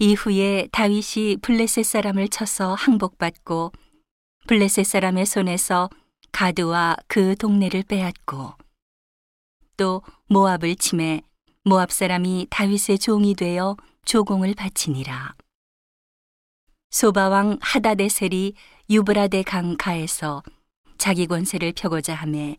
이후에 0.00 0.68
다윗이 0.70 1.38
블레셋 1.42 1.84
사람을 1.84 2.28
쳐서 2.28 2.74
항복받고 2.74 3.72
블레셋 4.46 4.86
사람의 4.86 5.26
손에서 5.26 5.90
가드와 6.30 6.96
그 7.08 7.34
동네를 7.36 7.82
빼앗고 7.82 8.54
또 9.76 10.02
모압을 10.28 10.76
침해 10.76 11.22
모압 11.64 11.90
사람이 11.90 12.46
다윗의 12.50 12.98
종이 12.98 13.34
되어 13.34 13.76
조공을 14.04 14.54
바치니라. 14.54 15.34
소바왕 16.90 17.58
하다데셀이 17.60 18.54
유브라데 18.88 19.42
강가에서 19.42 20.42
자기 20.96 21.26
권세를 21.26 21.72
펴고자 21.76 22.14
하매 22.14 22.56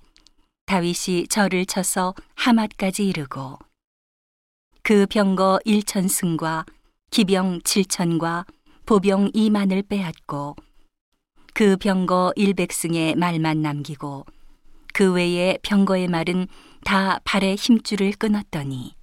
다윗이 0.65 1.27
절을 1.29 1.65
쳐서 1.65 2.13
하맛까지 2.35 3.07
이르고 3.07 3.57
그 4.83 5.07
병거 5.07 5.61
1천승과 5.65 6.65
기병 7.11 7.61
7천과 7.61 8.45
보병 8.85 9.31
2만을 9.31 9.87
빼앗고 9.87 10.55
그 11.55 11.75
병거 11.77 12.33
100승의 12.37 13.15
말만 13.15 13.63
남기고 13.63 14.25
그 14.93 15.13
외에 15.13 15.57
병거의 15.63 16.07
말은 16.07 16.47
다 16.85 17.19
발의 17.23 17.55
힘줄을 17.55 18.11
끊었더니 18.11 18.93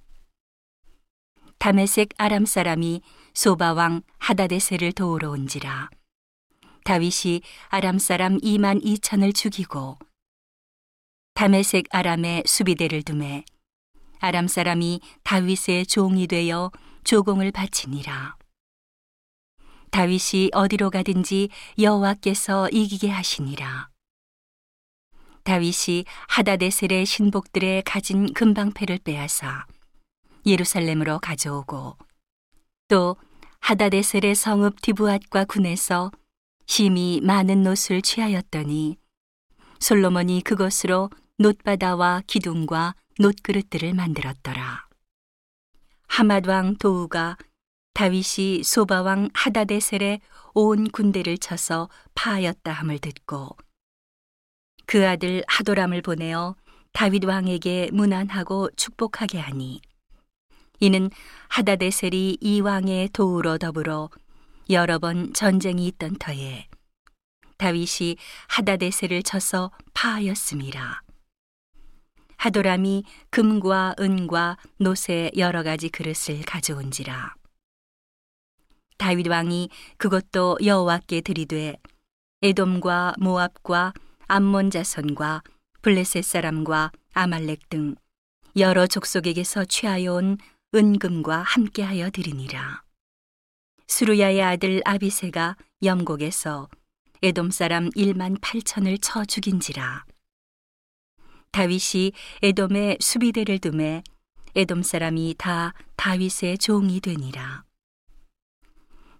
다메섹 1.59 2.09
아람 2.17 2.45
사람이 2.45 3.01
소바왕 3.33 4.03
하다데세를 4.19 4.93
도우러 4.93 5.31
온지라 5.31 5.89
다윗이 6.85 7.41
아람 7.67 7.99
사람 7.99 8.37
2만 8.37 8.83
2천을 8.83 9.35
죽이고 9.35 9.97
다메섹 11.33 11.87
아람의 11.89 12.43
수비대를 12.45 13.03
두매 13.03 13.43
아람 14.19 14.47
사람이 14.47 15.01
다윗의 15.23 15.87
종이 15.87 16.25
되어 16.27 16.71
조공을 17.07 17.53
바치니라. 17.53 18.35
다윗이 19.91 20.49
어디로 20.51 20.89
가든지 20.89 21.47
여호와께서 21.79 22.67
이기게 22.67 23.09
하시니라. 23.09 23.87
다윗이 25.43 26.03
하다데셀의 26.27 27.05
신복들의 27.05 27.83
가진 27.83 28.33
금방패를 28.33 28.99
빼앗아 29.05 29.67
예루살렘으로 30.45 31.19
가져오고 31.19 31.97
또 32.89 33.15
하다데셀의 33.61 34.35
성읍 34.35 34.81
디부앗과 34.81 35.45
군에서 35.45 36.11
심히 36.65 37.21
많은 37.23 37.63
노을 37.63 38.01
취하였더니 38.03 38.97
솔로몬이 39.79 40.41
그것으로 40.41 41.09
놋바다와 41.39 42.23
기둥과 42.27 42.95
놋그릇들을 43.17 43.93
만들었더라. 43.93 44.86
하맛왕 46.07 46.77
도우가 46.77 47.37
다윗이 47.93 48.63
소바왕 48.63 49.29
하다데셀의 49.33 50.21
온 50.53 50.89
군대를 50.89 51.37
쳐서 51.37 51.89
파하였다 52.15 52.71
함을 52.71 52.99
듣고 52.99 53.55
그 54.85 55.07
아들 55.07 55.43
하도람을 55.47 56.01
보내어 56.01 56.55
다윗 56.93 57.25
왕에게 57.25 57.89
문안하고 57.93 58.69
축복하게 58.75 59.39
하니 59.39 59.81
이는 60.79 61.09
하다데셀이 61.49 62.37
이 62.39 62.61
왕의 62.61 63.09
도우로 63.09 63.57
더불어 63.57 64.09
여러 64.69 64.99
번 64.99 65.33
전쟁이 65.33 65.87
있던 65.87 66.15
터에 66.17 66.67
다윗이 67.57 68.17
하다데셀을 68.47 69.23
쳐서 69.23 69.71
파하였음이라. 69.93 71.06
하도람이 72.47 73.03
금과 73.29 73.95
은과 73.99 74.57
노새 74.77 75.31
여러 75.35 75.63
가지 75.63 75.89
그릇을 75.89 76.43
가져온지라. 76.45 77.35
다윗 78.97 79.27
왕이 79.27 79.69
그것도 79.97 80.59
여호와께 80.63 81.21
드리되 81.21 81.75
에돔과 82.41 83.15
모압과 83.19 83.93
암몬 84.27 84.71
자손과 84.71 85.43
블레셋 85.81 86.23
사람과 86.23 86.91
아말렉 87.13 87.69
등 87.69 87.95
여러 88.55 88.87
족속에게서 88.87 89.65
취하여 89.65 90.13
온 90.13 90.37
은금과 90.73 91.39
함께하여 91.39 92.09
드리니라. 92.11 92.81
수루야의 93.87 94.41
아들 94.41 94.81
아비세가 94.85 95.57
염곡에서 95.83 96.69
에돔 97.23 97.51
사람 97.51 97.89
1만 97.89 98.39
8천을 98.39 98.99
쳐 99.01 99.25
죽인지라. 99.25 100.06
다윗이 101.51 102.11
에돔의 102.41 102.97
수비대를 102.99 103.59
둠에 103.59 104.03
에돔 104.55 104.83
사람이 104.83 105.35
다 105.37 105.73
다윗의 105.95 106.57
종이 106.57 106.99
되니라. 106.99 107.63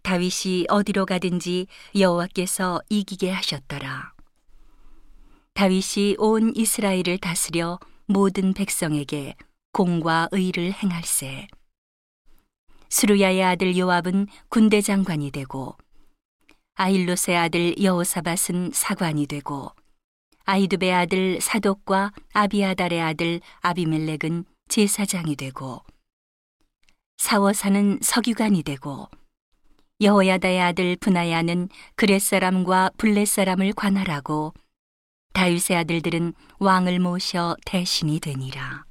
다윗이 0.03 0.65
어디로 0.69 1.05
가든지 1.05 1.67
여호와께서 1.97 2.81
이기게 2.89 3.29
하셨더라. 3.31 4.13
다윗이 5.53 6.15
온 6.17 6.53
이스라엘을 6.55 7.17
다스려 7.19 7.79
모든 8.05 8.53
백성에게 8.53 9.35
공과 9.73 10.29
의를 10.31 10.71
행할세. 10.71 11.47
수루야의 12.89 13.43
아들 13.43 13.77
요압은 13.77 14.27
군대 14.49 14.81
장관이 14.81 15.31
되고 15.31 15.75
아일롯의 16.75 17.35
아들 17.35 17.75
여호사밧은 17.81 18.71
사관이 18.73 19.27
되고 19.27 19.71
아이두베 20.49 20.93
아들 20.93 21.41
사독과 21.41 22.13
아비아달의 22.31 23.01
아들 23.01 23.41
아비멜렉은 23.59 24.45
제사장이 24.69 25.35
되고 25.35 25.81
사워사는 27.17 27.99
서기관이 28.01 28.63
되고 28.63 29.09
여호야다의 29.99 30.61
아들 30.61 30.95
분하야는 30.95 31.67
그렛 31.95 32.21
사람과 32.21 32.91
블렛 32.97 33.27
사람을 33.27 33.73
관할하고 33.73 34.53
다윗의 35.33 35.75
아들들은 35.75 36.33
왕을 36.59 36.99
모셔 36.99 37.57
대신이 37.65 38.21
되니라. 38.21 38.86